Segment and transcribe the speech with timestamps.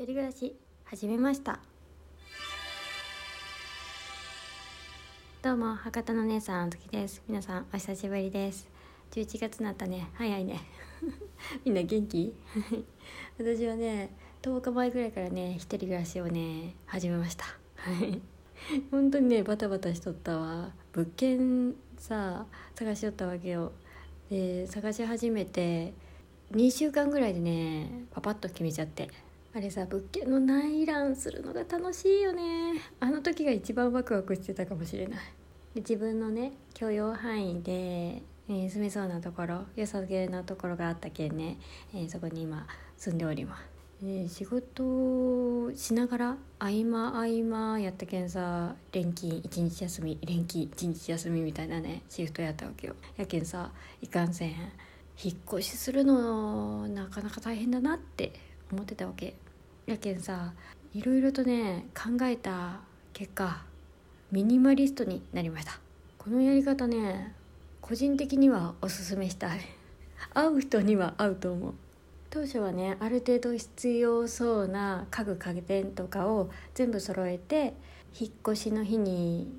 [0.00, 1.60] 一人暮らし始めました。
[5.42, 7.22] どうも博多の姉さんあずきです。
[7.28, 8.66] 皆さんお久しぶりです。
[9.10, 10.08] 11月になったね。
[10.14, 10.58] 早いね。
[11.66, 12.34] みんな元気？
[13.38, 14.08] 私はね
[14.40, 17.44] 10日前ぐらいからね一人暮らしをね始めました。
[17.44, 18.22] は い
[18.90, 20.72] 本当にねバタバタしとったわ。
[20.94, 23.72] 物件さ探しとったわけよ。
[24.30, 25.92] で探し始めて
[26.52, 29.10] 2週間ぐらいでねパパッと決めちゃって。
[29.52, 32.74] あれさ物件の内覧するのが楽しいよね。
[33.00, 35.18] あの時が一番ワクワクしてたかもしれない。
[35.74, 41.58] で自分のね許容範囲で、えー、住めそうなところ良さげなところがあったけんね、
[41.92, 43.62] えー、そこに今住んでおります。
[44.02, 52.94] えー、仕事しながら合間合間やったけんさ連勤一日休み連勤一日休みみたいなねシフトやったわけよ。
[53.16, 54.54] やけんさいかんせん
[55.22, 58.32] 引っ越しするのなかなか大変だなって
[58.72, 59.34] 思ってたわけ。
[59.86, 60.52] やけんさ
[60.94, 62.80] いろいろとね考えた
[63.12, 63.64] 結果
[64.30, 65.80] ミニマリストになりました。
[66.18, 67.34] このやり方ね
[67.80, 69.54] 個人的にはおすすめした。
[69.56, 69.60] い
[70.34, 71.74] 会う人には合うと思う。
[72.30, 77.74] 当初はねある程度必要そうな家具家電とかを全部揃えて
[78.18, 79.52] 引っ越しの日に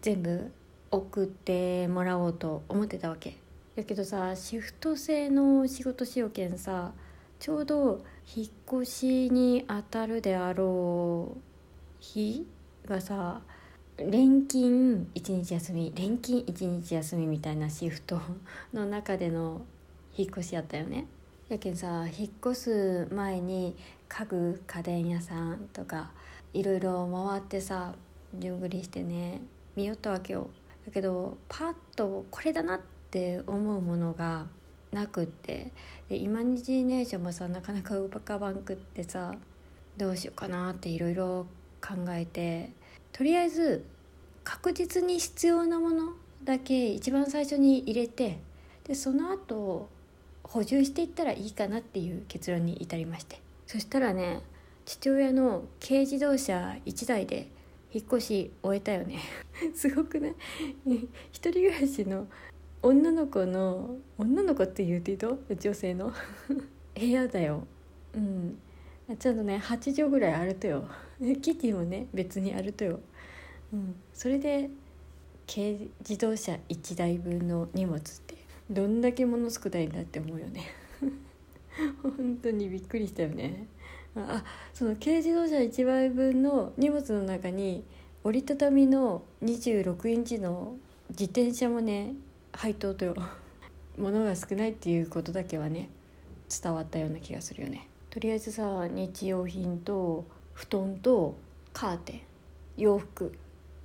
[0.00, 0.52] 全部
[0.90, 3.36] 送ってもらおうと思ってたわけ。
[3.74, 6.92] やけどさシフト制の仕事しようけんさ
[7.40, 8.46] ちょうど引っ
[8.82, 11.40] 越しにあたるであろう
[12.00, 12.46] 日
[12.86, 13.42] がさ
[13.98, 18.20] 連勤1日休み連勤1日休みみたいなシフト
[18.72, 19.62] の中での
[20.16, 21.06] 引っ越しやったよね。
[21.48, 23.76] やけんさ引っ越す前に
[24.08, 26.10] 家具家電屋さんとか
[26.54, 27.94] いろいろ回ってさ
[28.38, 29.42] 順繰りしてね
[29.76, 30.48] 見よったわけよ。
[30.86, 34.46] だけどパッとこれだなって思うものが
[34.92, 35.72] なくって。
[36.08, 39.34] で今にジーネーションもさなかなか浮かばんくってさ
[39.96, 41.46] どうしようかなっていろいろ
[41.80, 42.70] 考えて。
[43.12, 43.84] とりあえず
[44.44, 46.12] 確実に必要なもの
[46.44, 48.40] だけ一番最初に入れて
[48.84, 49.88] でその後
[50.42, 53.40] 補充していったらいいかなっていう結論に至りまして。
[53.66, 54.40] そしたらね
[54.84, 57.48] 父親の軽自動車1台で
[57.92, 59.20] 引っ越し終えたよね。
[59.74, 60.34] すごくない？
[61.30, 62.26] 一人暮らしの
[62.82, 65.38] 女の子の女の子って言うていいと？
[65.48, 66.12] 女性の？
[66.94, 67.66] 部屋だよ。
[68.14, 68.58] うん。
[69.18, 70.84] ちゃんとね8畳ぐらいあるとよ。
[71.40, 73.00] キティもね別にあるとよ、
[73.72, 74.70] うん、それで
[75.46, 78.36] 軽自動車1台分の荷物って
[78.70, 80.62] どんだけ物少ないんだって思うよね。
[82.02, 83.66] 本当にびっくりしたよね。
[84.14, 84.44] あ
[84.74, 87.82] その軽自動車1台分の荷物の中に
[88.24, 90.76] 折りたたみの26インチの
[91.10, 92.14] 自転車もね
[92.52, 93.16] 配当と
[93.98, 95.88] 物が少ないっていうことだけはね
[96.48, 97.88] 伝わったような気がするよね。
[98.10, 101.36] とりあえずさ日用品と布団と
[101.72, 102.20] カーテン
[102.76, 103.32] 洋服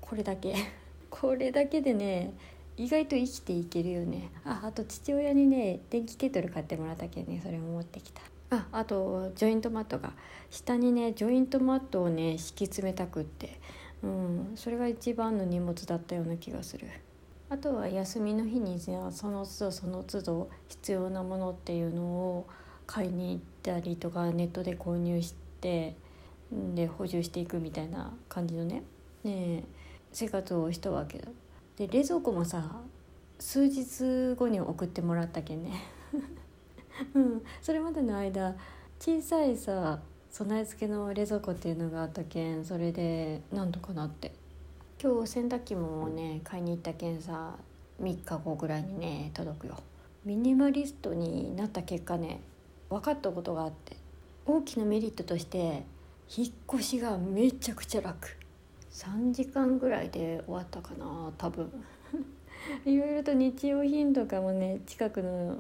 [0.02, 0.54] これだけ。
[1.10, 2.34] これだけでね
[2.76, 4.30] 意外と生きていけるよね。
[4.44, 8.22] ああと父親にね電気ケトル買ってもらったけどねそれも持ってきた。
[8.50, 10.14] ああとジョイントマットが。
[10.50, 13.60] 下にねジョイントマットをね敷き詰めたくって。
[14.04, 16.88] うんそれが一番の荷物だったような気がする。
[17.50, 22.48] あとは休みの日にじゃあその都度その都度必要なものっていうのを
[22.86, 25.96] 買いに行ったりとかネットで購入して
[26.52, 28.84] で補充していくみたいな感じのね。
[29.24, 29.64] ね
[30.12, 31.30] 生活をしたわけだ。
[31.78, 32.82] で冷蔵庫もさ
[33.40, 35.72] 数日後に送ってもらったけんね。
[37.14, 37.42] うん。
[37.62, 38.56] それまでの間
[39.00, 44.34] 小さいさ備え付けの冷蔵庫っていうのがあったけんそれでなんとかなって。
[45.00, 47.54] 今日洗濯機もね買いに行ったけんさ
[48.02, 49.76] 3日後ぐらいにね届くよ。
[50.26, 52.42] ミニマリストになった結果ね
[52.90, 53.96] 分かったことがあって
[54.48, 55.84] 大きなメリットとして
[56.36, 58.38] 引っ越しがめちゃくちゃ楽。
[58.92, 61.72] 3時間ぐらいで終わったかな多分。
[62.84, 65.58] いろいろと日用品とかもね近くの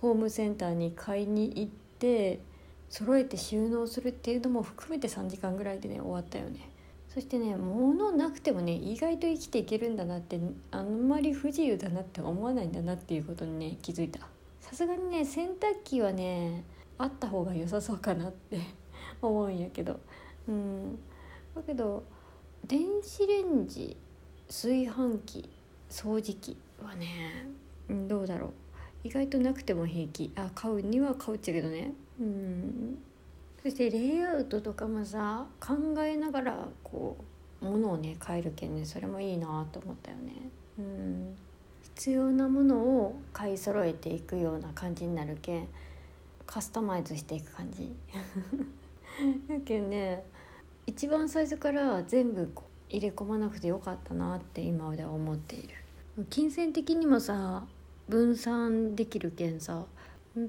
[0.00, 1.66] ホームセンターに買いに行っ
[1.98, 2.40] て
[2.88, 6.70] 揃えて収納するっていうのも含めて3時間ぐらいでね終わったよね。
[7.18, 10.38] そしてね物なくてもね意外と生きていけるんだなって
[10.70, 14.20] あんまり不自由だなって思わないんだなっていうことにね気づいた。
[14.60, 16.62] さすがにね洗濯機はね
[16.96, 18.60] あった方が良さそうかなって
[19.20, 19.98] 思うんやけど。
[20.46, 20.96] うん。
[21.56, 22.04] だけど
[22.64, 23.96] 電子レンジ
[24.46, 25.50] 炊飯器
[25.90, 27.48] 掃除機はね
[28.06, 28.50] どうだろう。
[29.02, 30.30] 意外となくても平気。
[30.36, 31.94] あ買うには買うっちゃけどね。
[32.20, 32.98] うん。
[33.62, 37.16] そしてレイアウトとかもさ考えながらこ
[37.60, 40.32] う物をね変えるけんねそれもいいなと思ったよね。
[40.78, 41.36] うん。
[41.82, 45.68] 必要なものを買い揃えていくような感じになるけん
[46.46, 47.92] カスタマイズしていく感じ。
[49.52, 50.24] やけんね
[50.86, 52.48] 一番最初から全部
[52.88, 55.74] 入れ込まなくてよかったなって今では思っている。
[56.30, 57.66] 金銭的にもさ
[58.08, 59.84] 分散できるけんさ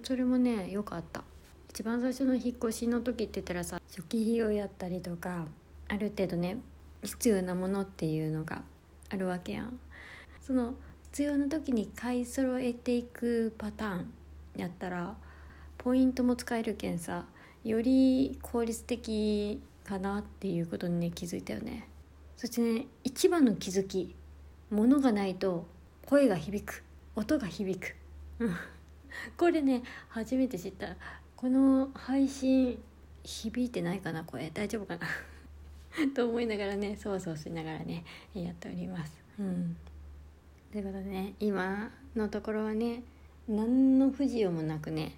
[0.04, 1.24] それもね良かった。
[1.70, 5.46] 一番最初の引っ越しの時って言ったらさ初期費用やったりとか
[5.88, 6.58] ある程度ね
[7.04, 8.64] 必要なものっていうのが
[9.10, 9.80] あるわけやん。
[10.42, 10.74] その
[11.12, 14.14] 必要な時に買い揃えていくパターン
[14.58, 15.16] やったら
[15.78, 17.26] ポイントも使えるけんさ
[17.64, 21.88] より効率的かなっていうことにね気づいたよね。
[22.36, 24.16] そしてね一番の気づき
[24.70, 25.66] 物がないと
[26.06, 26.84] 声が響く
[27.16, 27.96] 音が響く。
[29.38, 30.96] これね初めて知った。
[31.40, 32.78] この配信
[33.24, 35.08] 響いてないかな声大丈夫かな？
[36.14, 38.04] と思いながらねそわそわしながらね
[38.34, 39.14] やっております。
[39.40, 39.78] うん、
[40.70, 43.04] ということでね今のところはね
[43.48, 45.16] 何の不自由もなくね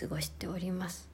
[0.00, 1.10] 過ごしております。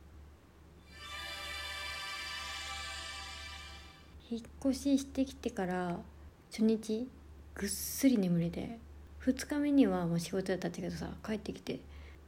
[4.30, 5.98] 引っ越ししてきてから
[6.52, 7.08] 初日
[7.56, 8.78] ぐっすり眠れて
[9.22, 11.80] 2日目にはもう仕事やったけどさ帰ってきて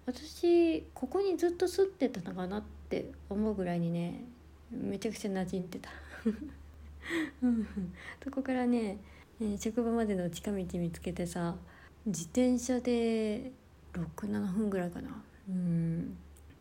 [0.09, 4.25] 私ここにずっと住んでたのかなって思うぐらいにね
[4.71, 5.91] めちゃくちゃ馴染んでた。
[8.25, 8.97] そこからね
[9.59, 11.57] 職場までの近道見つけてさ
[12.07, 13.53] 自転車で
[13.93, 15.23] 67分ぐらいかな。
[15.47, 16.17] うん。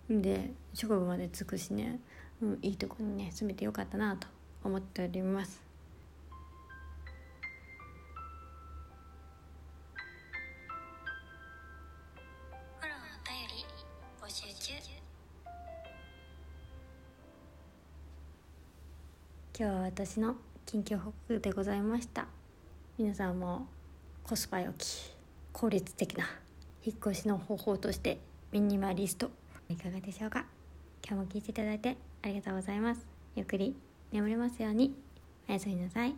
[0.09, 2.01] で職場まで着くしね、
[2.41, 4.27] うん、いいとこにね住めてよかったなと
[4.65, 5.66] 思っております。
[19.59, 20.35] 今日は私の
[20.67, 22.27] 近況報告でございました。
[22.99, 23.65] 皆さんも
[24.23, 25.11] コスパ良き
[25.51, 26.25] 効率的な
[26.85, 28.19] 引っ越しの方法として
[28.51, 29.31] ミニマリスト
[29.67, 30.45] いかがでしょうか？
[31.03, 33.01] 今日も聞いていただいてありがとうございます。
[33.35, 33.75] ゆっくり
[34.11, 34.93] 眠れますように。
[35.49, 36.13] おやすみなさい。